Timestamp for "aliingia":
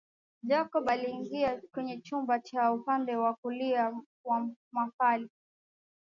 0.89-1.61